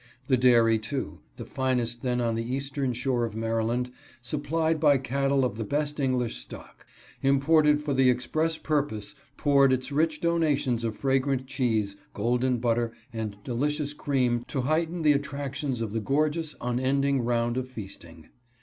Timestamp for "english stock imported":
5.99-7.79